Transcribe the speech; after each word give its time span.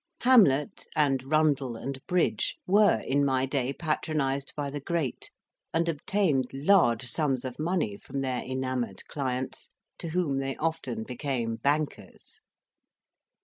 Hamlet, 0.21 0.87
and 0.95 1.21
Rundell 1.23 1.75
and 1.75 2.03
Bridge, 2.07 2.55
were 2.65 3.01
in 3.01 3.23
my 3.23 3.45
day 3.45 3.71
patronized 3.71 4.51
by 4.55 4.71
the 4.71 4.79
great, 4.79 5.29
and 5.75 5.87
obtained 5.87 6.47
large 6.51 7.05
sums 7.05 7.45
of 7.45 7.59
money 7.59 7.97
from 7.97 8.21
their 8.21 8.41
enamoured 8.43 9.05
clients, 9.07 9.69
to 9.99 10.09
whom 10.09 10.39
they 10.39 10.55
often 10.57 11.03
became 11.03 11.55
bankers. 11.57 12.41